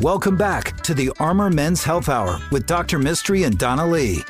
Welcome 0.00 0.36
back 0.36 0.80
to 0.82 0.94
the 0.94 1.10
Armor 1.18 1.50
Men's 1.50 1.82
Health 1.82 2.08
Hour 2.08 2.40
with 2.52 2.66
Dr. 2.66 3.00
Mistry 3.00 3.44
and 3.44 3.58
Donna 3.58 3.84
Lee. 3.84 4.22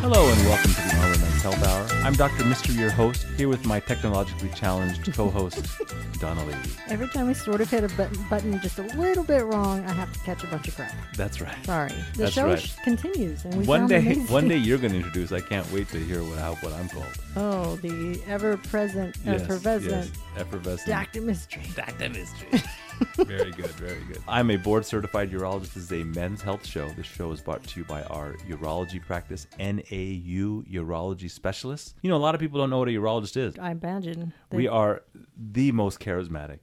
Hello 0.00 0.30
and 0.30 0.46
welcome 0.46 0.70
to 0.70 0.80
the 0.80 0.94
Armor 0.96 1.18
Men's 1.18 1.42
Health 1.42 1.62
Hour. 1.66 1.91
I'm 2.04 2.14
Dr. 2.14 2.42
Mistry, 2.44 2.76
your 2.76 2.90
host, 2.90 3.24
here 3.36 3.48
with 3.48 3.64
my 3.64 3.78
technologically 3.78 4.48
challenged 4.56 5.12
co-host, 5.14 5.64
Donna 6.18 6.44
Lee. 6.46 6.54
Every 6.88 7.06
time 7.08 7.28
we 7.28 7.34
sort 7.34 7.60
of 7.60 7.70
hit 7.70 7.84
a 7.84 7.88
button, 7.96 8.20
button 8.28 8.60
just 8.60 8.80
a 8.80 8.82
little 8.98 9.22
bit 9.22 9.44
wrong, 9.44 9.84
I 9.84 9.92
have 9.92 10.12
to 10.12 10.18
catch 10.20 10.42
a 10.42 10.48
bunch 10.48 10.66
of 10.66 10.74
crap. 10.74 10.92
That's 11.16 11.40
right. 11.40 11.54
Sorry. 11.64 11.90
The 12.14 12.24
That's 12.24 12.32
show 12.32 12.46
right. 12.48 12.76
continues, 12.82 13.44
and 13.44 13.54
we 13.54 13.64
One 13.66 13.86
day, 13.86 13.98
amazing. 14.00 14.26
one 14.26 14.48
day 14.48 14.56
you're 14.56 14.78
going 14.78 14.90
to 14.92 14.98
introduce. 14.98 15.30
I 15.30 15.40
can't 15.40 15.70
wait 15.70 15.88
to 15.90 15.98
hear 15.98 16.24
what 16.24 16.38
how, 16.38 16.56
what 16.56 16.72
I'm 16.72 16.88
called. 16.88 17.06
Oh, 17.36 17.76
the 17.76 18.20
ever-present, 18.26 19.16
effervescent 19.24 20.10
yes, 20.10 20.10
effervescent. 20.36 20.88
Doctor 20.88 21.20
Mystery. 21.20 21.62
Dr. 21.76 22.08
Mystery. 22.10 22.62
very 23.16 23.50
good, 23.50 23.66
very 23.72 24.02
good. 24.04 24.18
I'm 24.28 24.50
a 24.50 24.56
board 24.56 24.84
certified 24.84 25.30
urologist. 25.30 25.74
This 25.74 25.84
is 25.84 25.92
a 25.92 26.04
men's 26.04 26.42
health 26.42 26.64
show. 26.66 26.88
This 26.90 27.06
show 27.06 27.30
is 27.32 27.40
brought 27.40 27.62
to 27.64 27.80
you 27.80 27.84
by 27.84 28.02
our 28.04 28.34
urology 28.48 29.04
practice, 29.04 29.46
NAU 29.58 30.62
Urology 30.70 31.30
Specialists. 31.30 31.94
You 32.02 32.10
know, 32.10 32.16
a 32.16 32.18
lot 32.18 32.34
of 32.34 32.40
people 32.40 32.58
don't 32.60 32.70
know 32.70 32.78
what 32.78 32.88
a 32.88 32.92
urologist 32.92 33.36
is. 33.36 33.58
I 33.58 33.70
imagine 33.72 34.32
that 34.50 34.56
We 34.56 34.68
are 34.68 35.02
the 35.36 35.72
most 35.72 36.00
charismatic, 36.00 36.60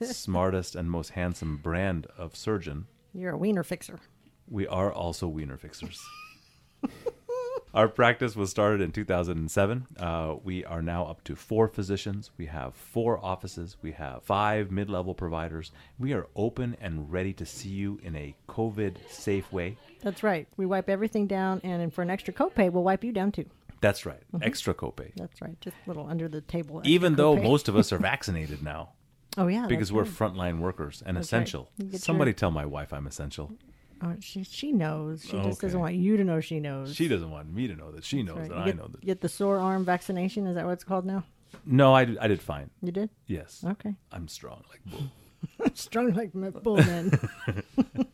smartest, 0.04 0.74
and 0.76 0.90
most 0.90 1.10
handsome 1.10 1.56
brand 1.58 2.06
of 2.16 2.36
surgeon. 2.36 2.86
you're 3.12 3.32
a 3.32 3.38
wiener 3.38 3.62
fixer. 3.62 3.98
We 4.48 4.66
are 4.66 4.92
also 4.92 5.28
wiener 5.28 5.56
fixers. 5.56 6.00
Our 7.74 7.88
practice 7.88 8.36
was 8.36 8.50
started 8.50 8.82
in 8.82 8.92
2007. 8.92 9.86
Uh, 9.98 10.36
we 10.44 10.62
are 10.66 10.82
now 10.82 11.06
up 11.06 11.24
to 11.24 11.34
four 11.34 11.68
physicians. 11.68 12.30
We 12.36 12.44
have 12.46 12.74
four 12.74 13.18
offices. 13.24 13.78
We 13.80 13.92
have 13.92 14.22
five 14.24 14.70
mid 14.70 14.90
level 14.90 15.14
providers. 15.14 15.72
We 15.98 16.12
are 16.12 16.26
open 16.36 16.76
and 16.82 17.10
ready 17.10 17.32
to 17.32 17.46
see 17.46 17.70
you 17.70 17.98
in 18.02 18.14
a 18.14 18.34
COVID 18.46 18.96
safe 19.08 19.50
way. 19.50 19.78
That's 20.02 20.22
right. 20.22 20.46
We 20.58 20.66
wipe 20.66 20.90
everything 20.90 21.26
down, 21.26 21.62
and 21.64 21.92
for 21.94 22.02
an 22.02 22.10
extra 22.10 22.34
copay, 22.34 22.70
we'll 22.70 22.82
wipe 22.82 23.04
you 23.04 23.12
down 23.12 23.32
too. 23.32 23.46
That's 23.80 24.04
right. 24.04 24.22
Extra 24.42 24.74
copay. 24.74 25.12
That's 25.16 25.40
right. 25.40 25.58
Just 25.62 25.76
a 25.86 25.88
little 25.88 26.06
under 26.06 26.28
the 26.28 26.42
table. 26.42 26.82
Even 26.84 27.16
though 27.16 27.36
copay. 27.36 27.42
most 27.42 27.68
of 27.68 27.76
us 27.76 27.90
are 27.90 27.98
vaccinated 28.12 28.62
now 28.62 28.90
oh 29.38 29.46
yeah, 29.46 29.66
because 29.66 29.90
we're 29.90 30.02
right. 30.02 30.12
frontline 30.12 30.58
workers 30.58 31.02
and 31.04 31.16
That's 31.16 31.26
essential. 31.26 31.70
You 31.78 31.84
get 31.86 31.92
your- 31.92 32.00
Somebody 32.00 32.34
tell 32.34 32.50
my 32.50 32.66
wife 32.66 32.92
I'm 32.92 33.06
essential. 33.06 33.50
Oh, 34.04 34.16
she 34.20 34.42
she 34.44 34.72
knows. 34.72 35.22
She 35.22 35.36
just 35.38 35.58
Okay. 35.58 35.66
doesn't 35.68 35.78
want 35.80 35.94
you 35.94 36.16
to 36.16 36.24
know 36.24 36.40
she 36.40 36.58
knows. 36.60 36.94
She 36.94 37.06
doesn't 37.08 37.30
want 37.30 37.52
me 37.52 37.68
to 37.68 37.76
know 37.76 37.92
that. 37.92 38.04
She 38.04 38.22
knows 38.22 38.38
Right. 38.38 38.48
that 38.48 38.56
You 38.56 38.62
I 38.62 38.66
get, 38.66 38.76
know 38.76 38.88
that. 38.88 39.00
Get 39.00 39.20
the 39.20 39.28
sore 39.28 39.58
arm 39.58 39.84
vaccination. 39.84 40.46
Is 40.46 40.56
that 40.56 40.64
what 40.64 40.72
it's 40.72 40.84
called 40.84 41.04
now? 41.06 41.24
No, 41.64 41.94
I 41.94 42.04
did, 42.04 42.18
I 42.18 42.26
did 42.28 42.40
fine. 42.42 42.70
You 42.82 42.90
did. 42.92 43.10
Yes. 43.26 43.62
Okay. 43.64 43.94
I'm 44.10 44.26
strong 44.28 44.64
like 44.70 44.80
bull. 44.86 45.10
Strong 45.74 46.14
like 46.14 46.34
my 46.34 46.50
bullman. 46.50 47.18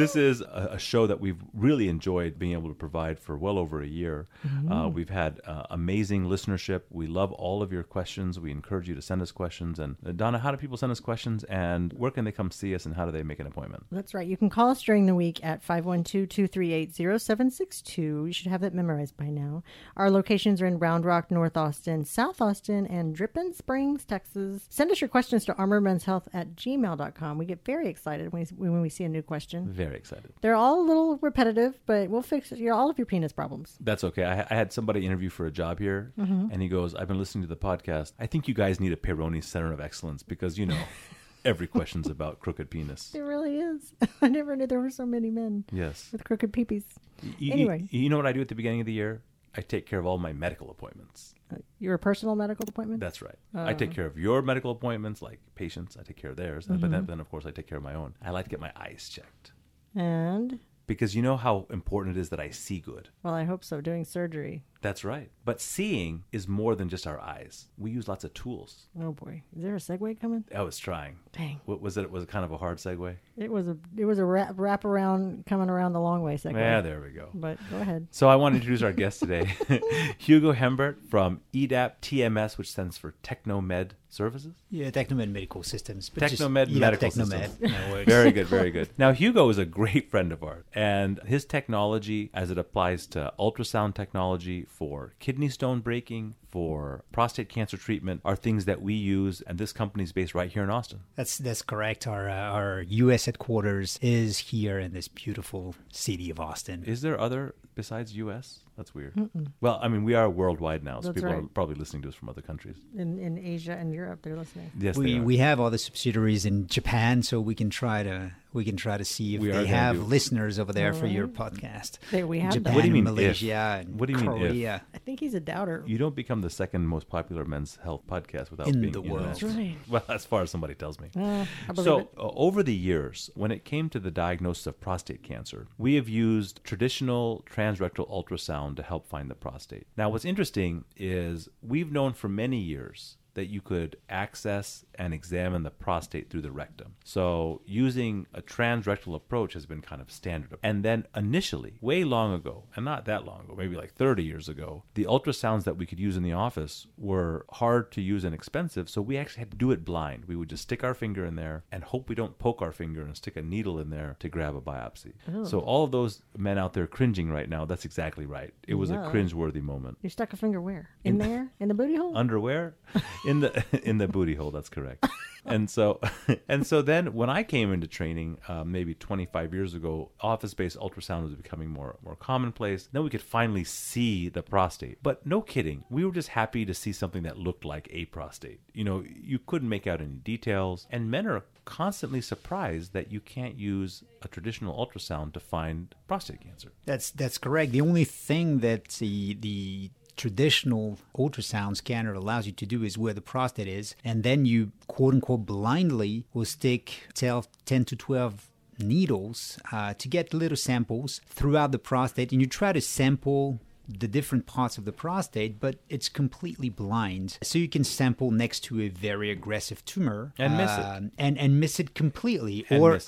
this 0.00 0.16
is 0.16 0.40
a, 0.40 0.70
a 0.72 0.78
show 0.78 1.06
that 1.06 1.20
we've 1.20 1.40
really 1.54 1.88
enjoyed 1.88 2.38
being 2.38 2.52
able 2.52 2.68
to 2.68 2.74
provide 2.74 3.18
for 3.18 3.36
well 3.36 3.58
over 3.58 3.82
a 3.82 3.86
year. 3.86 4.28
Uh, 4.70 4.88
we've 4.88 5.10
had 5.10 5.40
uh, 5.46 5.64
amazing 5.70 6.24
listenership. 6.24 6.82
We 6.90 7.06
love 7.06 7.32
all 7.32 7.62
of 7.62 7.72
your 7.72 7.82
questions. 7.82 8.40
We 8.40 8.50
encourage 8.50 8.88
you 8.88 8.94
to 8.94 9.02
send 9.02 9.22
us 9.22 9.32
questions. 9.32 9.78
And 9.78 9.96
uh, 10.06 10.12
Donna, 10.12 10.38
how 10.38 10.50
do 10.50 10.56
people 10.56 10.76
send 10.76 10.92
us 10.92 11.00
questions? 11.00 11.44
And 11.44 11.92
where 11.94 12.10
can 12.10 12.24
they 12.24 12.32
come 12.32 12.50
see 12.50 12.74
us? 12.74 12.86
And 12.86 12.94
how 12.94 13.04
do 13.04 13.12
they 13.12 13.22
make 13.22 13.40
an 13.40 13.46
appointment? 13.46 13.84
That's 13.90 14.14
right. 14.14 14.26
You 14.26 14.36
can 14.36 14.50
call 14.50 14.70
us 14.70 14.82
during 14.82 15.06
the 15.06 15.14
week 15.14 15.42
at 15.44 15.66
512-238-0762. 15.66 17.98
You 17.98 18.32
should 18.32 18.48
have 18.48 18.60
that 18.62 18.74
memorized 18.74 19.16
by 19.16 19.26
now. 19.26 19.62
Our 19.96 20.10
locations 20.10 20.60
are 20.62 20.66
in 20.66 20.78
Round 20.78 21.04
Rock, 21.04 21.30
North 21.30 21.56
Austin, 21.56 22.04
South 22.04 22.40
Austin, 22.40 22.86
and 22.86 23.14
Dripping 23.14 23.52
Springs, 23.52 24.04
Texas. 24.04 24.66
Send 24.68 24.90
us 24.90 25.00
your 25.00 25.08
questions 25.08 25.44
to 25.46 25.54
armormenshealth 25.54 26.26
at 26.32 26.56
gmail.com. 26.56 27.38
We 27.38 27.44
get 27.44 27.64
very 27.64 27.88
excited 27.88 28.32
when 28.32 28.46
we, 28.56 28.68
when 28.68 28.80
we 28.80 28.88
see 28.88 29.04
a 29.04 29.08
new 29.08 29.22
question. 29.22 29.72
Very 29.72 29.89
excited. 29.98 30.32
They're 30.40 30.54
all 30.54 30.80
a 30.80 30.86
little 30.86 31.18
repetitive, 31.18 31.78
but 31.86 32.08
we'll 32.08 32.22
fix 32.22 32.52
your, 32.52 32.74
all 32.74 32.90
of 32.90 32.98
your 32.98 33.06
penis 33.06 33.32
problems. 33.32 33.76
That's 33.80 34.04
okay. 34.04 34.24
I, 34.24 34.46
I 34.50 34.54
had 34.54 34.72
somebody 34.72 35.04
interview 35.06 35.30
for 35.30 35.46
a 35.46 35.50
job 35.50 35.78
here, 35.78 36.12
mm-hmm. 36.18 36.48
and 36.50 36.62
he 36.62 36.68
goes, 36.68 36.94
"I've 36.94 37.08
been 37.08 37.18
listening 37.18 37.42
to 37.42 37.48
the 37.48 37.56
podcast. 37.56 38.12
I 38.18 38.26
think 38.26 38.48
you 38.48 38.54
guys 38.54 38.80
need 38.80 38.92
a 38.92 38.96
Peyronie 38.96 39.42
Center 39.42 39.72
of 39.72 39.80
Excellence 39.80 40.22
because 40.22 40.58
you 40.58 40.66
know 40.66 40.78
every 41.44 41.66
question's 41.66 42.08
about 42.08 42.40
crooked 42.40 42.70
penis." 42.70 43.12
It 43.14 43.20
really 43.20 43.56
is. 43.56 43.92
I 44.22 44.28
never 44.28 44.56
knew 44.56 44.66
there 44.66 44.80
were 44.80 44.90
so 44.90 45.06
many 45.06 45.30
men 45.30 45.64
Yes. 45.72 46.08
with 46.12 46.24
crooked 46.24 46.52
peepees. 46.52 46.84
Y- 47.22 47.34
y- 47.40 47.48
Anyway. 47.52 47.88
you 47.90 48.08
know 48.08 48.16
what 48.16 48.26
I 48.26 48.32
do 48.32 48.40
at 48.40 48.48
the 48.48 48.54
beginning 48.54 48.80
of 48.80 48.86
the 48.86 48.92
year? 48.92 49.22
I 49.54 49.62
take 49.62 49.86
care 49.86 49.98
of 49.98 50.06
all 50.06 50.18
my 50.18 50.32
medical 50.32 50.70
appointments. 50.70 51.34
Uh, 51.52 51.56
your 51.80 51.98
personal 51.98 52.36
medical 52.36 52.68
appointment? 52.68 53.00
That's 53.00 53.20
right. 53.20 53.34
I 53.52 53.74
take 53.74 53.90
oh. 53.90 53.94
care 53.94 54.06
of 54.06 54.16
your 54.16 54.42
medical 54.42 54.70
appointments, 54.70 55.22
like 55.22 55.40
patients. 55.56 55.96
I 55.98 56.04
take 56.04 56.16
care 56.16 56.30
of 56.30 56.36
theirs, 56.36 56.66
but 56.68 56.80
then, 56.80 56.92
mm-hmm. 56.92 57.06
then 57.06 57.20
of 57.20 57.28
course 57.28 57.46
I 57.46 57.50
take 57.50 57.66
care 57.66 57.78
of 57.78 57.82
my 57.82 57.94
own. 57.94 58.14
I 58.22 58.30
like 58.30 58.44
to 58.44 58.50
get 58.50 58.60
my 58.60 58.70
eyes 58.76 59.08
checked 59.12 59.52
and, 59.94 60.58
because 60.86 61.14
you 61.14 61.22
know 61.22 61.36
how 61.36 61.66
important 61.70 62.16
it 62.16 62.20
is 62.20 62.30
that 62.30 62.40
I 62.40 62.50
see 62.50 62.80
good. 62.80 63.08
well, 63.22 63.34
I 63.34 63.44
hope 63.44 63.64
so, 63.64 63.80
doing 63.80 64.04
surgery. 64.04 64.64
That's 64.82 65.04
right. 65.04 65.30
But 65.44 65.60
seeing 65.60 66.24
is 66.32 66.48
more 66.48 66.74
than 66.74 66.88
just 66.88 67.06
our 67.06 67.20
eyes. 67.20 67.66
We 67.76 67.90
use 67.90 68.08
lots 68.08 68.24
of 68.24 68.32
tools. 68.32 68.86
Oh 69.00 69.12
boy, 69.12 69.42
is 69.54 69.62
there 69.62 69.74
a 69.74 69.78
segue 69.78 70.18
coming? 70.20 70.44
I 70.54 70.62
was 70.62 70.78
trying. 70.78 71.18
Dang, 71.32 71.60
What 71.66 71.80
was 71.82 71.96
it? 71.96 72.10
Was 72.10 72.22
it 72.24 72.28
kind 72.30 72.44
of 72.44 72.52
a 72.52 72.56
hard 72.56 72.78
segue? 72.78 73.16
it 73.36 73.50
was 73.50 73.68
a 73.68 73.76
it 73.96 74.04
was 74.04 74.18
a 74.18 74.24
wrap, 74.24 74.52
wrap 74.56 74.84
around 74.84 75.44
coming 75.46 75.70
around 75.70 75.92
the 75.92 76.00
long 76.00 76.22
way 76.22 76.36
segue. 76.36 76.54
Yeah, 76.54 76.80
there 76.80 77.00
we 77.00 77.10
go. 77.10 77.28
But 77.34 77.58
go 77.70 77.78
ahead. 77.78 78.08
So 78.10 78.28
I 78.28 78.36
want 78.36 78.54
to 78.54 78.56
introduce 78.56 78.82
our 78.82 78.92
guest 78.92 79.20
today, 79.20 79.44
Hugo 80.18 80.52
Embert 80.52 80.96
from 81.08 81.40
EDAP 81.52 81.92
TMS, 82.02 82.58
which 82.58 82.70
stands 82.70 82.96
for 82.98 83.14
Technomed 83.22 83.90
Services. 84.08 84.54
Yeah, 84.70 84.90
Technomed 84.90 85.30
Medical 85.30 85.62
Systems. 85.62 86.08
but 86.10 86.20
just- 86.28 86.40
Technomed 86.42 86.66
yeah, 86.70 86.78
Medical 86.80 87.08
Technomed. 87.10 87.48
Systems. 87.48 87.60
No. 87.60 88.04
Very 88.04 88.32
good, 88.32 88.46
very 88.46 88.70
good. 88.76 88.88
Now, 88.98 89.12
Hugo 89.12 89.48
is 89.48 89.58
a 89.58 89.64
great 89.64 90.10
friend 90.10 90.32
of 90.32 90.42
ours, 90.42 90.64
and 90.74 91.20
his 91.26 91.44
technology, 91.44 92.30
as 92.34 92.50
it 92.50 92.58
applies 92.58 93.06
to 93.08 93.32
ultrasound 93.38 93.94
technology 93.94 94.66
for 94.70 95.12
kidney 95.18 95.48
stone 95.48 95.80
breaking, 95.80 96.36
for 96.48 97.04
prostate 97.12 97.48
cancer 97.48 97.76
treatment, 97.76 98.20
are 98.24 98.36
things 98.36 98.64
that 98.64 98.80
we 98.80 98.94
use, 98.94 99.42
and 99.42 99.58
this 99.58 99.72
company 99.72 100.04
is 100.04 100.12
based 100.12 100.34
right 100.34 100.50
here 100.50 100.62
in 100.62 100.70
Austin. 100.70 101.00
That's 101.16 101.36
that's 101.38 101.62
correct. 101.62 102.06
Our 102.06 102.28
uh, 102.28 102.32
our 102.32 102.82
U.S. 102.82 103.26
headquarters 103.26 103.98
is 104.00 104.38
here 104.38 104.78
in 104.78 104.92
this 104.92 105.08
beautiful 105.08 105.74
city 105.92 106.30
of 106.30 106.40
Austin. 106.40 106.84
Is 106.84 107.02
there 107.02 107.20
other 107.20 107.54
besides 107.74 108.16
U.S.? 108.16 108.60
That's 108.80 108.94
weird. 108.94 109.12
Well, 109.60 109.78
I 109.82 109.88
mean, 109.88 110.04
we 110.04 110.14
are 110.14 110.30
worldwide 110.30 110.82
now, 110.82 111.00
so 111.02 111.08
That's 111.08 111.16
people 111.22 111.36
are 111.38 111.42
probably 111.52 111.74
listening 111.74 112.00
to 112.04 112.08
us 112.08 112.14
from 112.14 112.30
other 112.30 112.40
countries. 112.40 112.76
In 112.96 113.18
in 113.18 113.36
Asia 113.36 113.72
and 113.72 113.92
Europe, 113.92 114.20
they're 114.22 114.36
listening. 114.38 114.70
Yes, 114.78 114.96
they 114.96 115.02
we 115.04 115.18
are. 115.18 115.22
we 115.22 115.36
have 115.36 115.60
other 115.60 115.76
subsidiaries 115.76 116.46
in 116.46 116.66
Japan, 116.66 117.22
so 117.22 117.42
we 117.42 117.54
can 117.54 117.68
try 117.68 118.02
to 118.02 118.32
we 118.54 118.64
can 118.64 118.76
try 118.76 118.96
to 118.96 119.04
see 119.04 119.34
if 119.36 119.42
We 119.42 119.50
they 119.52 119.66
have 119.66 119.96
do- 119.96 120.02
listeners 120.02 120.58
over 120.58 120.72
there 120.72 120.92
for 120.94 121.06
your 121.06 121.28
podcast. 121.28 121.98
There 122.10 122.26
we 122.26 122.40
have 122.40 122.54
Japan. 122.54 122.74
What 122.74 122.80
do 122.80 122.88
you 122.88 122.94
mean 122.94 123.06
if? 123.06 123.12
Malaysia, 123.12 123.82
and 123.84 124.00
What 124.00 124.06
do 124.06 124.12
you 124.14 124.18
mean 124.18 124.32
if? 124.32 124.48
Korea. 124.48 124.82
I 124.94 124.98
think 124.98 125.20
he's 125.20 125.34
a 125.34 125.40
doubter. 125.40 125.84
You 125.86 125.98
don't 125.98 126.16
become 126.16 126.40
the 126.40 126.50
second 126.50 126.86
most 126.88 127.06
popular 127.08 127.44
men's 127.44 127.76
health 127.84 128.02
podcast 128.08 128.50
without 128.50 128.66
In 128.68 128.80
being 128.80 128.92
the 128.92 129.02
world. 129.02 129.26
That's 129.26 129.42
right. 129.42 129.76
Well, 129.88 130.02
as 130.08 130.24
far 130.24 130.40
as 130.42 130.50
somebody 130.50 130.74
tells 130.74 130.98
me. 130.98 131.10
Uh, 131.14 131.44
I 131.68 131.74
So, 131.74 131.98
it. 131.98 132.08
uh, 132.16 132.30
over 132.46 132.62
the 132.64 132.74
years, 132.74 133.30
when 133.34 133.50
it 133.52 133.64
came 133.64 133.88
to 133.90 134.00
the 134.00 134.10
diagnosis 134.10 134.66
of 134.66 134.80
prostate 134.80 135.22
cancer, 135.22 135.66
we 135.78 135.94
have 135.96 136.08
used 136.08 136.62
traditional 136.64 137.44
transrectal 137.54 138.08
ultrasound 138.10 138.69
to 138.76 138.82
help 138.82 139.06
find 139.06 139.30
the 139.30 139.34
prostate. 139.34 139.86
Now, 139.96 140.10
what's 140.10 140.24
interesting 140.24 140.84
is 140.96 141.48
we've 141.62 141.92
known 141.92 142.12
for 142.12 142.28
many 142.28 142.58
years 142.58 143.16
that 143.40 143.46
you 143.48 143.62
could 143.62 143.96
access 144.10 144.84
and 144.96 145.14
examine 145.14 145.62
the 145.62 145.70
prostate 145.70 146.28
through 146.28 146.42
the 146.42 146.52
rectum. 146.52 146.94
So, 147.04 147.62
using 147.64 148.26
a 148.34 148.42
transrectal 148.42 149.14
approach 149.14 149.54
has 149.54 149.64
been 149.64 149.80
kind 149.80 150.02
of 150.02 150.10
standard. 150.12 150.58
And 150.62 150.84
then 150.84 151.06
initially, 151.16 151.78
way 151.80 152.04
long 152.04 152.34
ago, 152.34 152.64
and 152.76 152.84
not 152.84 153.06
that 153.06 153.24
long 153.24 153.40
ago, 153.44 153.54
maybe 153.56 153.76
like 153.76 153.94
30 153.94 154.22
years 154.22 154.46
ago, 154.46 154.84
the 154.92 155.04
ultrasounds 155.04 155.64
that 155.64 155.78
we 155.78 155.86
could 155.86 155.98
use 155.98 156.18
in 156.18 156.22
the 156.22 156.34
office 156.34 156.86
were 156.98 157.46
hard 157.52 157.90
to 157.92 158.02
use 158.02 158.24
and 158.24 158.34
expensive, 158.34 158.90
so 158.90 159.00
we 159.00 159.16
actually 159.16 159.40
had 159.40 159.50
to 159.52 159.56
do 159.56 159.70
it 159.70 159.86
blind. 159.86 160.26
We 160.26 160.36
would 160.36 160.50
just 160.50 160.64
stick 160.64 160.84
our 160.84 160.94
finger 160.94 161.24
in 161.24 161.36
there 161.36 161.64
and 161.72 161.82
hope 161.82 162.10
we 162.10 162.14
don't 162.14 162.38
poke 162.38 162.60
our 162.60 162.72
finger 162.72 163.00
and 163.02 163.16
stick 163.16 163.36
a 163.38 163.42
needle 163.42 163.78
in 163.78 163.88
there 163.88 164.16
to 164.20 164.28
grab 164.28 164.54
a 164.54 164.60
biopsy. 164.60 165.14
Oh. 165.34 165.44
So, 165.44 165.60
all 165.60 165.82
of 165.84 165.92
those 165.92 166.20
men 166.36 166.58
out 166.58 166.74
there 166.74 166.86
cringing 166.86 167.30
right 167.30 167.48
now, 167.48 167.64
that's 167.64 167.86
exactly 167.86 168.26
right. 168.26 168.52
It 168.68 168.74
was 168.74 168.90
Yeah. 168.90 169.06
a 169.06 169.10
cringe-worthy 169.10 169.62
moment. 169.62 169.96
You 170.02 170.10
stuck 170.10 170.34
a 170.34 170.36
finger 170.36 170.60
where? 170.60 170.90
In 171.04 171.16
there? 171.24 171.48
In 171.58 171.68
the 171.68 171.74
booty 171.74 171.96
hole? 171.96 172.16
underwear 172.16 172.74
in 173.30 173.40
the 173.40 173.64
in 173.88 173.98
the 173.98 174.08
booty 174.08 174.34
hole 174.34 174.50
that's 174.50 174.68
correct. 174.68 175.06
And 175.44 175.70
so 175.70 176.00
and 176.48 176.66
so 176.66 176.82
then 176.82 177.14
when 177.14 177.30
i 177.30 177.42
came 177.42 177.72
into 177.72 177.86
training 177.86 178.38
um, 178.48 178.70
maybe 178.72 178.94
25 178.94 179.54
years 179.54 179.72
ago 179.74 180.10
office-based 180.20 180.76
ultrasound 180.76 181.24
was 181.24 181.34
becoming 181.34 181.68
more 181.68 181.96
more 182.04 182.16
commonplace. 182.16 182.88
Then 182.92 183.04
we 183.04 183.10
could 183.10 183.22
finally 183.22 183.64
see 183.64 184.28
the 184.28 184.42
prostate. 184.42 185.02
But 185.02 185.24
no 185.24 185.40
kidding 185.40 185.84
we 185.88 186.04
were 186.04 186.12
just 186.12 186.30
happy 186.30 186.64
to 186.64 186.74
see 186.74 186.92
something 186.92 187.22
that 187.22 187.38
looked 187.38 187.64
like 187.64 187.88
a 187.90 188.04
prostate. 188.06 188.60
You 188.74 188.84
know 188.84 189.04
you 189.06 189.38
couldn't 189.38 189.68
make 189.68 189.86
out 189.86 190.00
any 190.00 190.18
details. 190.32 190.86
And 190.90 191.10
men 191.10 191.26
are 191.26 191.44
constantly 191.64 192.20
surprised 192.20 192.92
that 192.92 193.12
you 193.12 193.20
can't 193.20 193.56
use 193.56 194.02
a 194.22 194.28
traditional 194.28 194.74
ultrasound 194.74 195.32
to 195.34 195.40
find 195.40 195.94
prostate 196.08 196.40
cancer. 196.40 196.72
That's 196.84 197.10
that's 197.10 197.38
correct. 197.38 197.72
The 197.72 197.80
only 197.80 198.04
thing 198.04 198.58
that 198.60 198.88
the 198.88 199.34
the 199.34 199.90
traditional 200.20 200.98
ultrasound 201.16 201.78
scanner 201.78 202.12
allows 202.12 202.44
you 202.44 202.52
to 202.52 202.66
do 202.66 202.82
is 202.84 202.98
where 202.98 203.14
the 203.14 203.22
prostate 203.22 203.66
is, 203.66 203.94
and 204.04 204.22
then 204.22 204.44
you 204.44 204.70
quote 204.86 205.14
unquote 205.14 205.46
blindly 205.46 206.26
will 206.34 206.44
stick 206.44 207.08
12, 207.14 207.48
10 207.64 207.86
to 207.86 207.96
12 207.96 208.46
needles 208.78 209.58
uh, 209.72 209.94
to 209.94 210.08
get 210.08 210.34
little 210.34 210.58
samples 210.58 211.22
throughout 211.26 211.72
the 211.72 211.78
prostate, 211.78 212.32
and 212.32 212.42
you 212.42 212.46
try 212.46 212.70
to 212.70 212.82
sample 212.82 213.60
the 213.88 214.06
different 214.08 214.46
parts 214.46 214.78
of 214.78 214.84
the 214.84 214.92
prostate, 214.92 215.58
but 215.60 215.76
it's 215.88 216.08
completely 216.08 216.68
blind. 216.68 217.38
So 217.42 217.58
you 217.58 217.68
can 217.68 217.82
sample 217.84 218.30
next 218.30 218.60
to 218.64 218.80
a 218.82 218.88
very 218.88 219.30
aggressive 219.30 219.84
tumor 219.84 220.32
And 220.38 220.56
miss 220.56 220.70
it. 220.70 220.84
um, 220.84 221.12
and 221.18 221.36
and 221.38 221.58
miss 221.58 221.80
it 221.80 221.94
completely, 221.94 222.64
And 222.70 222.80
or 222.82 222.94
it. 222.96 223.04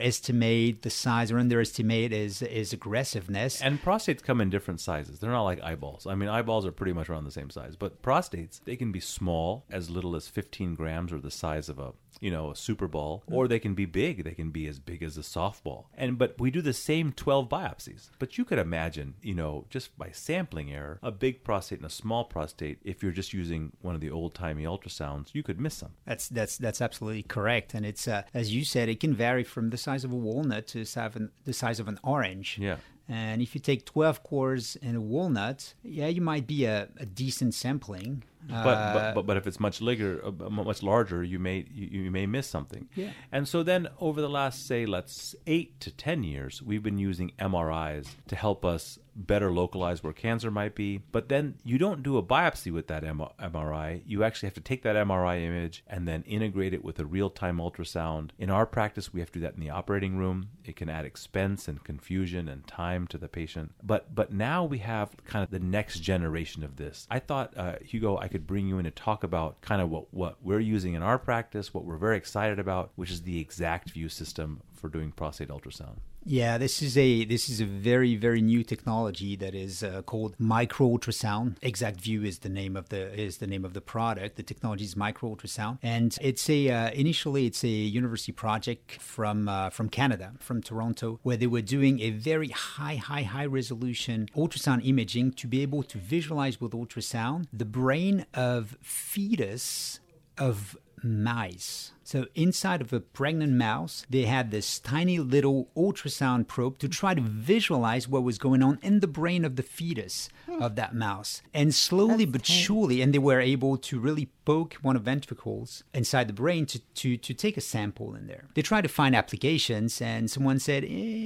underestimate 0.00 0.82
the 0.82 0.90
size 0.90 1.32
or 1.32 1.38
underestimate 1.38 2.12
is 2.12 2.40
his 2.40 2.72
aggressiveness. 2.72 3.62
And 3.62 3.82
prostates 3.82 4.22
come 4.22 4.40
in 4.40 4.50
different 4.50 4.80
sizes. 4.80 5.18
They're 5.18 5.30
not 5.30 5.42
like 5.44 5.62
eyeballs. 5.62 6.06
I 6.06 6.14
mean, 6.14 6.28
eyeballs 6.28 6.66
are 6.66 6.72
pretty 6.72 6.92
much 6.92 7.08
around 7.08 7.24
the 7.24 7.30
same 7.30 7.50
size, 7.50 7.76
but 7.76 8.02
prostates 8.02 8.60
they 8.64 8.76
can 8.76 8.92
be 8.92 9.00
small, 9.00 9.64
as 9.70 9.90
little 9.90 10.14
as 10.16 10.28
15 10.28 10.74
grams, 10.74 11.12
or 11.12 11.18
the 11.18 11.30
size 11.30 11.68
of 11.68 11.78
a 11.78 11.92
you 12.20 12.30
know 12.30 12.50
a 12.50 12.56
super 12.56 12.88
ball, 12.88 13.22
or 13.26 13.48
they 13.48 13.58
can 13.58 13.74
be 13.74 13.86
big. 13.86 14.24
They 14.24 14.34
can 14.34 14.50
be 14.50 14.66
as 14.66 14.78
big 14.78 15.02
as 15.02 15.16
a 15.16 15.22
softball. 15.22 15.86
And 15.94 16.18
but 16.18 16.38
we 16.38 16.50
do 16.50 16.62
the 16.62 16.72
same 16.72 17.12
12 17.12 17.48
biopsies. 17.48 18.10
But 18.18 18.38
you 18.38 18.44
could 18.44 18.58
imagine, 18.58 19.14
you 19.22 19.34
know, 19.34 19.66
just 19.70 19.96
by 19.98 20.10
sampling 20.12 20.72
error, 20.72 20.98
a 21.02 21.10
big 21.10 21.44
prostate 21.44 21.78
and 21.80 21.86
a 21.86 21.90
small 21.90 22.24
prostate. 22.24 22.78
If 22.84 23.02
you're 23.02 23.12
just 23.12 23.32
using 23.32 23.72
one 23.80 23.94
of 23.94 24.00
the 24.00 24.10
old 24.10 24.34
timey 24.34 24.64
ultrasounds, 24.64 25.34
you 25.34 25.42
could 25.42 25.60
miss 25.60 25.74
some. 25.74 25.92
That's 26.06 26.28
that's 26.28 26.56
that's 26.58 26.80
absolutely 26.80 27.22
correct, 27.22 27.74
and 27.74 27.84
it's 27.84 28.08
uh, 28.08 28.22
as 28.34 28.54
you 28.54 28.64
said, 28.64 28.88
it 28.88 29.00
can 29.00 29.14
vary 29.14 29.44
from 29.44 29.70
the 29.70 29.76
size 29.76 30.04
of 30.04 30.12
a 30.12 30.16
walnut 30.16 30.66
to 30.68 30.78
the 30.78 30.84
size 30.86 31.06
of 31.06 31.16
an, 31.16 31.30
the 31.44 31.52
size 31.52 31.80
of 31.80 31.88
an 31.88 31.98
orange. 32.02 32.58
Yeah. 32.60 32.76
And 33.08 33.40
if 33.40 33.54
you 33.54 33.60
take 33.60 33.84
twelve 33.84 34.22
cores 34.24 34.76
in 34.76 34.96
a 34.96 35.00
walnut, 35.00 35.74
yeah, 35.84 36.08
you 36.08 36.20
might 36.20 36.46
be 36.46 36.64
a, 36.64 36.88
a 36.98 37.06
decent 37.06 37.54
sampling. 37.54 38.24
But, 38.48 38.54
Uh, 38.56 38.92
but 38.94 39.14
but 39.14 39.26
but 39.26 39.36
if 39.36 39.46
it's 39.46 39.60
much 39.60 39.84
bigger, 39.84 40.20
uh, 40.24 40.30
much 40.50 40.82
larger, 40.82 41.22
you 41.22 41.38
may 41.38 41.66
you, 41.72 42.02
you 42.04 42.10
may 42.10 42.26
miss 42.26 42.46
something. 42.46 42.88
Yeah. 42.94 43.10
And 43.32 43.46
so 43.48 43.62
then 43.62 43.88
over 44.00 44.20
the 44.20 44.28
last 44.28 44.66
say 44.66 44.86
let's 44.86 45.34
eight 45.46 45.80
to 45.80 45.90
ten 45.90 46.22
years, 46.22 46.62
we've 46.62 46.82
been 46.82 46.98
using 46.98 47.32
MRIs 47.38 48.06
to 48.28 48.36
help 48.36 48.64
us 48.64 48.98
better 49.16 49.50
localize 49.50 50.02
where 50.02 50.12
cancer 50.12 50.50
might 50.50 50.74
be. 50.74 50.98
But 51.12 51.28
then 51.28 51.54
you 51.64 51.78
don't 51.78 52.02
do 52.02 52.18
a 52.18 52.22
biopsy 52.22 52.72
with 52.72 52.86
that 52.88 53.02
MRI. 53.02 54.02
You 54.06 54.22
actually 54.22 54.48
have 54.48 54.54
to 54.54 54.60
take 54.60 54.82
that 54.82 54.96
MRI 54.96 55.42
image 55.42 55.82
and 55.86 56.06
then 56.06 56.22
integrate 56.22 56.74
it 56.74 56.84
with 56.84 57.00
a 57.00 57.06
real 57.06 57.30
time 57.30 57.58
ultrasound. 57.58 58.30
In 58.38 58.50
our 58.50 58.66
practice, 58.66 59.12
we 59.12 59.20
have 59.20 59.32
to 59.32 59.38
do 59.38 59.42
that 59.44 59.54
in 59.54 59.60
the 59.60 59.70
operating 59.70 60.16
room. 60.16 60.48
It 60.64 60.76
can 60.76 60.88
add 60.88 61.04
expense 61.04 61.68
and 61.68 61.82
confusion 61.82 62.48
and 62.48 62.66
time 62.66 63.06
to 63.08 63.18
the 63.18 63.28
patient. 63.28 63.72
But 63.82 64.14
but 64.14 64.32
now 64.32 64.64
we 64.64 64.78
have 64.78 65.10
kind 65.24 65.42
of 65.42 65.50
the 65.50 65.58
next 65.58 66.00
generation 66.00 66.62
of 66.62 66.76
this. 66.76 67.06
I 67.10 67.18
thought 67.18 67.56
uh, 67.56 67.76
Hugo, 67.82 68.18
I 68.18 68.28
could 68.28 68.46
bring 68.46 68.66
you 68.66 68.78
in 68.78 68.84
to 68.84 68.90
talk 68.90 69.24
about 69.24 69.60
kind 69.60 69.80
of 69.80 69.90
what 69.90 70.12
what 70.12 70.36
we're 70.42 70.60
using 70.60 70.94
in 70.94 71.02
our 71.02 71.18
practice, 71.18 71.72
what 71.72 71.84
we're 71.84 71.96
very 71.96 72.16
excited 72.16 72.58
about, 72.58 72.92
which 72.96 73.10
is 73.10 73.22
the 73.22 73.40
exact 73.40 73.90
view 73.90 74.08
system 74.08 74.60
for 74.76 74.88
doing 74.88 75.12
prostate 75.12 75.48
ultrasound. 75.48 75.96
Yeah, 76.28 76.58
this 76.58 76.82
is 76.82 76.98
a 76.98 77.24
this 77.24 77.48
is 77.48 77.60
a 77.60 77.64
very 77.64 78.16
very 78.16 78.42
new 78.42 78.64
technology 78.64 79.36
that 79.36 79.54
is 79.54 79.84
uh, 79.84 80.02
called 80.02 80.34
micro 80.38 80.88
ultrasound. 80.88 81.56
Exact 81.62 82.00
View 82.00 82.24
is 82.24 82.40
the 82.40 82.48
name 82.48 82.76
of 82.76 82.88
the 82.88 83.14
is 83.14 83.38
the 83.38 83.46
name 83.46 83.64
of 83.64 83.74
the 83.74 83.80
product. 83.80 84.34
The 84.34 84.42
technology 84.42 84.84
is 84.84 84.96
micro 84.96 85.32
ultrasound, 85.32 85.78
and 85.84 86.18
it's 86.20 86.50
a 86.50 86.68
uh, 86.68 86.90
initially 86.90 87.46
it's 87.46 87.62
a 87.62 87.68
university 87.68 88.32
project 88.32 89.00
from 89.00 89.48
uh, 89.48 89.70
from 89.70 89.88
Canada, 89.88 90.32
from 90.40 90.62
Toronto, 90.62 91.20
where 91.22 91.36
they 91.36 91.46
were 91.46 91.62
doing 91.62 92.00
a 92.00 92.10
very 92.10 92.48
high 92.48 92.96
high 92.96 93.22
high 93.22 93.46
resolution 93.46 94.28
ultrasound 94.34 94.84
imaging 94.84 95.30
to 95.34 95.46
be 95.46 95.62
able 95.62 95.84
to 95.84 95.96
visualize 95.96 96.60
with 96.60 96.72
ultrasound 96.72 97.46
the 97.52 97.64
brain 97.64 98.26
of 98.34 98.76
fetus 98.82 100.00
of 100.38 100.76
mice. 101.04 101.92
So 102.06 102.26
inside 102.36 102.80
of 102.80 102.92
a 102.92 103.00
pregnant 103.00 103.54
mouse, 103.54 104.06
they 104.08 104.26
had 104.26 104.52
this 104.52 104.78
tiny 104.78 105.18
little 105.18 105.68
ultrasound 105.76 106.46
probe 106.46 106.78
to 106.78 106.88
try 106.88 107.14
to 107.14 107.20
visualize 107.20 108.06
what 108.06 108.22
was 108.22 108.38
going 108.38 108.62
on 108.62 108.78
in 108.80 109.00
the 109.00 109.08
brain 109.08 109.44
of 109.44 109.56
the 109.56 109.64
fetus 109.64 110.28
hmm. 110.48 110.62
of 110.62 110.76
that 110.76 110.94
mouse. 110.94 111.42
And 111.52 111.74
slowly 111.74 112.24
That's 112.24 112.30
but 112.30 112.46
surely, 112.46 113.02
and 113.02 113.12
they 113.12 113.18
were 113.18 113.40
able 113.40 113.76
to 113.78 113.98
really 113.98 114.28
poke 114.44 114.74
one 114.82 114.94
of 114.94 115.02
ventricles 115.02 115.82
inside 115.92 116.28
the 116.28 116.32
brain 116.32 116.64
to, 116.66 116.78
to, 116.78 117.16
to 117.16 117.34
take 117.34 117.56
a 117.56 117.60
sample 117.60 118.14
in 118.14 118.28
there. 118.28 118.44
They 118.54 118.62
tried 118.62 118.82
to 118.82 118.88
find 118.88 119.16
applications, 119.16 120.00
and 120.00 120.30
someone 120.30 120.60
said, 120.60 120.84
"Hey, 120.84 121.25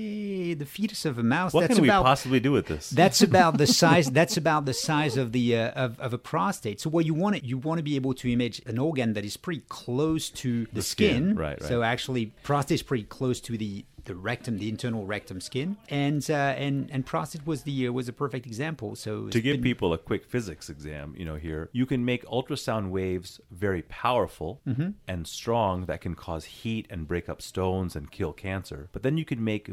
the 0.54 0.66
fetus 0.66 1.04
of 1.04 1.18
a 1.18 1.22
mouse. 1.22 1.52
What 1.52 1.62
that's 1.62 1.74
can 1.74 1.82
we 1.82 1.88
possibly 1.88 2.40
do 2.40 2.52
with 2.52 2.66
this? 2.66 2.90
that's 2.90 3.22
about 3.30 3.58
the 3.58 3.66
size. 3.66 4.10
That's 4.10 4.36
about 4.36 4.64
the 4.64 4.74
size 4.74 5.16
of 5.16 5.32
the 5.32 5.56
uh, 5.56 5.70
of, 5.70 6.00
of 6.00 6.12
a 6.12 6.18
prostate. 6.18 6.80
So 6.80 6.90
what 6.90 7.06
you 7.06 7.14
want 7.14 7.36
it, 7.36 7.44
you 7.44 7.58
want 7.58 7.78
to 7.78 7.82
be 7.82 7.96
able 7.96 8.14
to 8.14 8.32
image 8.32 8.60
an 8.66 8.78
organ 8.78 9.14
that 9.14 9.24
is 9.24 9.36
pretty 9.36 9.62
close 9.68 10.30
to 10.30 10.66
the, 10.72 10.82
skin, 10.82 11.10
skin. 11.10 11.36
right, 11.36 11.60
right. 11.60 11.62
So 11.62 11.82
actually, 11.82 12.32
prostate 12.42 12.76
is 12.76 12.82
pretty 12.82 13.04
close 13.04 13.40
to 13.42 13.56
the 13.56 13.84
the 14.04 14.14
rectum, 14.14 14.58
the 14.58 14.68
internal 14.68 15.04
rectum 15.06 15.40
skin, 15.40 15.76
and 15.88 16.28
uh, 16.30 16.34
and 16.34 16.90
and 16.90 17.04
prostate 17.06 17.46
was 17.46 17.62
the 17.62 17.88
uh, 17.88 17.92
was 17.92 18.08
a 18.08 18.12
perfect 18.12 18.46
example. 18.46 18.96
So 18.96 19.28
to 19.28 19.40
give 19.40 19.56
been- 19.56 19.62
people 19.62 19.92
a 19.92 19.98
quick 19.98 20.24
physics 20.24 20.68
exam, 20.68 21.14
you 21.16 21.24
know, 21.24 21.36
here, 21.36 21.68
you 21.72 21.86
can 21.86 22.04
make 22.04 22.24
ultrasound 22.26 22.90
waves 22.90 23.40
very 23.50 23.82
powerful 23.82 24.60
Mm-hmm. 24.66 24.90
and 25.08 25.26
strong 25.26 25.86
that 25.86 26.00
can 26.00 26.14
cause 26.14 26.44
heat 26.44 26.86
and 26.90 27.06
break 27.08 27.28
up 27.28 27.40
stones 27.42 27.96
and 27.96 28.10
kill 28.10 28.32
cancer. 28.32 28.88
But 28.92 29.02
then 29.02 29.16
you 29.18 29.24
can 29.24 29.42
make 29.42 29.70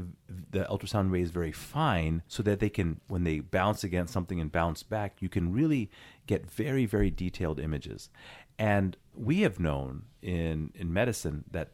the 0.52 0.66
ultrasound 0.70 1.12
waves 1.12 1.32
very 1.32 1.52
fine 1.52 2.24
so 2.28 2.42
that 2.44 2.60
they 2.60 2.70
can, 2.70 3.00
when 3.08 3.24
they 3.24 3.40
bounce 3.40 3.84
against 3.84 4.14
something 4.14 4.40
and 4.40 4.52
bounce 4.52 4.84
back, 4.84 5.22
you 5.22 5.30
can 5.30 5.54
really 5.54 5.90
get 6.26 6.50
very, 6.50 6.86
very 6.86 7.10
detailed 7.12 7.60
images. 7.60 8.10
And 8.58 8.98
we 9.14 9.42
have 9.42 9.60
known 9.60 10.04
in, 10.22 10.72
in 10.76 10.92
medicine 10.92 11.44
that 11.52 11.72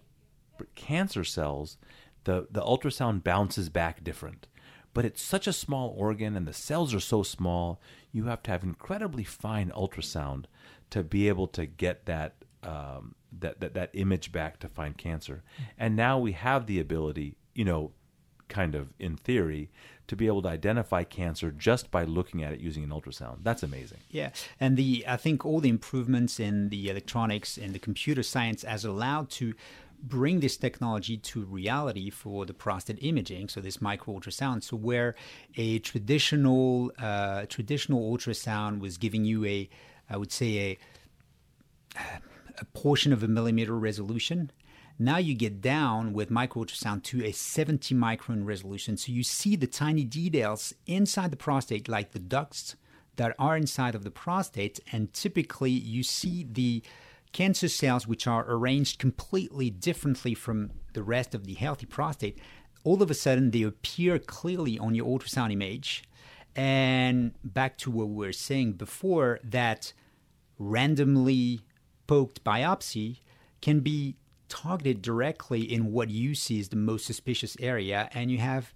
cancer 0.75 1.23
cells, 1.23 1.77
the, 2.23 2.47
the 2.51 2.61
ultrasound 2.61 3.23
bounces 3.23 3.69
back 3.69 4.03
different. 4.03 4.47
But 4.93 5.05
it's 5.05 5.21
such 5.21 5.47
a 5.47 5.53
small 5.53 5.93
organ 5.97 6.35
and 6.35 6.47
the 6.47 6.53
cells 6.53 6.93
are 6.93 6.99
so 6.99 7.23
small, 7.23 7.81
you 8.11 8.25
have 8.25 8.43
to 8.43 8.51
have 8.51 8.63
incredibly 8.63 9.23
fine 9.23 9.71
ultrasound 9.75 10.45
to 10.91 11.03
be 11.03 11.27
able 11.27 11.47
to 11.47 11.65
get 11.65 12.05
that, 12.05 12.35
um, 12.61 13.15
that, 13.39 13.59
that, 13.59 13.73
that 13.73 13.89
image 13.93 14.31
back 14.31 14.59
to 14.59 14.67
find 14.67 14.95
cancer. 14.97 15.43
And 15.79 15.95
now 15.95 16.19
we 16.19 16.33
have 16.33 16.67
the 16.67 16.79
ability, 16.79 17.35
you 17.55 17.65
know, 17.65 17.91
kind 18.49 18.75
of 18.75 18.93
in 18.99 19.17
theory, 19.17 19.71
to 20.05 20.15
be 20.15 20.27
able 20.27 20.41
to 20.43 20.49
identify 20.49 21.03
cancer 21.03 21.51
just 21.51 21.89
by 21.89 22.03
looking 22.03 22.43
at 22.43 22.53
it 22.53 22.59
using 22.59 22.83
an 22.83 22.89
ultrasound. 22.89 23.37
That's 23.41 23.63
amazing. 23.63 23.99
Yeah, 24.09 24.29
and 24.59 24.77
the 24.77 25.03
I 25.07 25.17
think 25.17 25.45
all 25.45 25.59
the 25.59 25.69
improvements 25.69 26.39
in 26.39 26.69
the 26.69 26.89
electronics 26.89 27.57
and 27.57 27.73
the 27.73 27.79
computer 27.79 28.21
science 28.21 28.63
has 28.63 28.85
allowed 28.85 29.29
to 29.31 29.53
bring 30.01 30.39
this 30.39 30.57
technology 30.57 31.17
to 31.17 31.43
reality 31.45 32.09
for 32.09 32.45
the 32.45 32.53
prostate 32.53 32.99
imaging. 33.01 33.49
So 33.49 33.61
this 33.61 33.81
micro 33.81 34.15
ultrasound. 34.15 34.63
So 34.63 34.77
where 34.77 35.15
a 35.55 35.79
traditional 35.79 36.91
uh, 36.99 37.45
traditional 37.47 38.01
ultrasound 38.11 38.79
was 38.79 38.97
giving 38.97 39.25
you 39.25 39.45
a, 39.45 39.69
I 40.09 40.17
would 40.17 40.31
say 40.31 40.77
a 41.95 41.99
a 42.59 42.65
portion 42.65 43.11
of 43.11 43.23
a 43.23 43.27
millimeter 43.27 43.77
resolution. 43.77 44.51
Now 44.99 45.17
you 45.17 45.33
get 45.33 45.59
down 45.59 46.13
with 46.13 46.29
micro 46.29 46.63
ultrasound 46.63 47.03
to 47.03 47.25
a 47.25 47.31
70 47.31 47.95
micron 47.95 48.45
resolution. 48.45 48.95
So 48.95 49.11
you 49.11 49.23
see 49.23 49.55
the 49.55 49.67
tiny 49.67 50.03
details 50.03 50.73
inside 50.85 51.31
the 51.31 51.37
prostate, 51.37 51.87
like 51.87 52.11
the 52.11 52.19
ducts 52.19 52.75
that 53.15 53.35
are 53.39 53.57
inside 53.57 53.95
of 53.95 54.03
the 54.03 54.11
prostate. 54.11 54.79
And 54.91 55.11
typically 55.13 55.71
you 55.71 56.03
see 56.03 56.47
the 56.49 56.83
cancer 57.33 57.67
cells, 57.67 58.07
which 58.07 58.27
are 58.27 58.45
arranged 58.47 58.99
completely 58.99 59.69
differently 59.69 60.33
from 60.33 60.71
the 60.93 61.03
rest 61.03 61.35
of 61.35 61.45
the 61.45 61.55
healthy 61.55 61.85
prostate. 61.85 62.37
All 62.83 63.01
of 63.01 63.11
a 63.11 63.15
sudden, 63.15 63.51
they 63.51 63.63
appear 63.63 64.19
clearly 64.19 64.79
on 64.79 64.95
your 64.95 65.05
ultrasound 65.05 65.51
image. 65.51 66.03
And 66.55 67.33
back 67.43 67.77
to 67.79 67.91
what 67.91 68.09
we 68.09 68.27
were 68.27 68.33
saying 68.33 68.73
before, 68.73 69.39
that 69.43 69.93
randomly 70.59 71.61
poked 72.05 72.43
biopsy 72.43 73.19
can 73.61 73.79
be 73.79 74.17
targeted 74.49 75.01
directly 75.01 75.61
in 75.61 75.91
what 75.91 76.11
you 76.11 76.35
see 76.35 76.59
is 76.59 76.69
the 76.69 76.75
most 76.75 77.05
suspicious 77.05 77.57
area, 77.59 78.07
and 78.13 78.29
you 78.29 78.37
have 78.37 78.73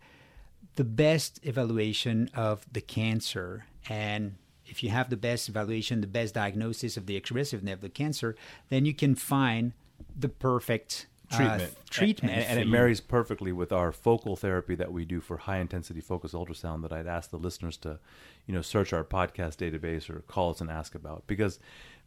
the 0.75 0.83
best 0.83 1.39
evaluation 1.43 2.29
of 2.33 2.65
the 2.71 2.81
cancer. 2.81 3.65
And 3.87 4.37
if 4.67 4.83
you 4.83 4.89
have 4.89 5.09
the 5.09 5.17
best 5.17 5.50
evaluation, 5.50 6.01
the 6.01 6.07
best 6.07 6.33
diagnosis 6.33 6.97
of 6.97 7.05
the 7.05 7.17
aggressiveness 7.17 7.74
of 7.74 7.81
the 7.81 7.89
cancer, 7.89 8.36
then 8.69 8.86
you 8.86 8.93
can 8.93 9.15
find 9.15 9.74
the 10.17 10.29
perfect 10.29 11.07
uh, 11.31 11.38
treatment. 11.38 11.77
treatment, 11.89 12.36
and, 12.36 12.45
and 12.45 12.59
it 12.59 12.67
marries 12.67 13.01
perfectly 13.01 13.51
with 13.51 13.71
our 13.71 13.91
focal 13.91 14.36
therapy 14.36 14.75
that 14.75 14.91
we 14.91 15.05
do 15.05 15.19
for 15.19 15.38
high 15.38 15.57
intensity 15.57 16.01
focus 16.01 16.33
ultrasound. 16.33 16.81
That 16.83 16.93
I'd 16.93 17.07
ask 17.07 17.29
the 17.29 17.38
listeners 17.38 17.77
to, 17.77 18.00
you 18.45 18.53
know, 18.53 18.62
search 18.62 18.93
our 18.93 19.03
podcast 19.03 19.57
database 19.57 20.09
or 20.09 20.21
call 20.21 20.51
us 20.51 20.62
and 20.62 20.69
ask 20.69 20.95
about 20.95 21.24
because 21.27 21.59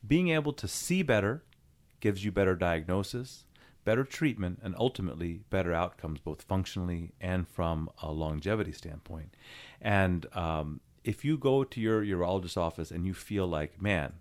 being 0.06 0.28
able 0.28 0.52
to 0.54 0.68
see 0.68 1.02
better 1.02 1.42
gives 2.00 2.24
you 2.24 2.32
better 2.32 2.54
diagnosis, 2.54 3.44
better 3.84 4.04
treatment, 4.04 4.58
and 4.62 4.74
ultimately 4.78 5.40
better 5.50 5.74
outcomes, 5.74 6.20
both 6.20 6.42
functionally 6.42 7.12
and 7.20 7.46
from 7.46 7.90
a 8.02 8.10
longevity 8.10 8.72
standpoint. 8.72 9.34
And 9.82 10.26
um, 10.34 10.80
if 11.04 11.24
you 11.24 11.38
go 11.38 11.64
to 11.64 11.80
your 11.80 12.04
urologist 12.04 12.56
office 12.56 12.90
and 12.90 13.06
you 13.06 13.14
feel 13.14 13.46
like, 13.46 13.80
man, 13.80 14.12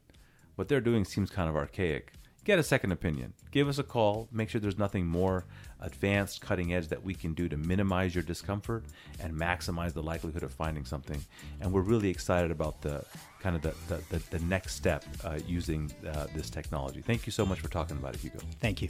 what 0.55 0.67
they're 0.67 0.81
doing 0.81 1.05
seems 1.05 1.29
kind 1.29 1.49
of 1.49 1.55
archaic, 1.55 2.13
get 2.45 2.59
a 2.59 2.63
second 2.63 2.91
opinion. 2.91 3.33
Give 3.51 3.67
us 3.67 3.79
a 3.79 3.83
call. 3.83 4.27
Make 4.31 4.49
sure 4.49 4.61
there's 4.61 4.77
nothing 4.77 5.05
more 5.05 5.45
advanced, 5.81 6.41
cutting 6.41 6.73
edge 6.73 6.87
that 6.89 7.03
we 7.03 7.13
can 7.13 7.33
do 7.33 7.47
to 7.47 7.57
minimize 7.57 8.13
your 8.13 8.23
discomfort 8.23 8.83
and 9.19 9.33
maximize 9.33 9.93
the 9.93 10.03
likelihood 10.03 10.43
of 10.43 10.51
finding 10.51 10.85
something. 10.85 11.23
And 11.61 11.71
we're 11.71 11.81
really 11.81 12.09
excited 12.09 12.51
about 12.51 12.81
the 12.81 13.03
kind 13.39 13.55
of 13.55 13.61
the, 13.61 13.73
the, 13.87 14.01
the, 14.09 14.21
the 14.37 14.43
next 14.45 14.75
step 14.75 15.05
uh, 15.23 15.39
using 15.47 15.91
uh, 16.07 16.27
this 16.35 16.49
technology. 16.49 17.01
Thank 17.01 17.25
you 17.25 17.31
so 17.31 17.45
much 17.45 17.61
for 17.61 17.69
talking 17.69 17.97
about 17.97 18.15
it, 18.15 18.21
Hugo. 18.21 18.39
Thank 18.59 18.81
you. 18.81 18.89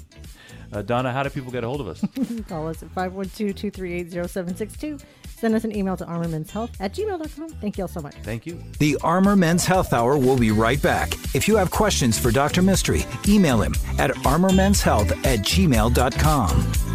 Uh, 0.73 0.81
Donna, 0.81 1.11
how 1.11 1.21
do 1.23 1.29
people 1.29 1.51
get 1.51 1.63
a 1.63 1.67
hold 1.67 1.81
of 1.81 1.87
us? 1.87 2.03
Call 2.47 2.67
us 2.67 2.81
at 2.81 2.89
512-238-0762. 2.95 5.03
Send 5.39 5.55
us 5.55 5.63
an 5.63 5.73
email 5.73 5.95
to 5.95 6.05
armormenshealth 6.05 6.71
at 6.81 6.93
gmail.com. 6.93 7.49
Thank 7.61 7.77
you 7.77 7.85
all 7.85 7.87
so 7.87 8.01
much. 8.01 8.15
Thank 8.23 8.45
you. 8.45 8.61
The 8.79 8.97
Armor 9.01 9.37
Men's 9.37 9.65
Health 9.65 9.93
Hour 9.93 10.17
will 10.17 10.37
be 10.37 10.51
right 10.51 10.81
back. 10.81 11.13
If 11.33 11.47
you 11.47 11.55
have 11.55 11.71
questions 11.71 12.19
for 12.19 12.29
Dr. 12.29 12.61
Mistry, 12.61 13.05
email 13.27 13.61
him 13.61 13.73
at 13.97 14.11
armormenshealth 14.11 15.11
at 15.25 15.39
gmail.com. 15.39 16.88